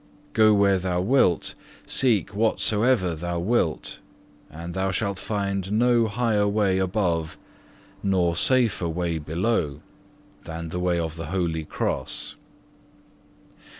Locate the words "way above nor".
6.47-8.35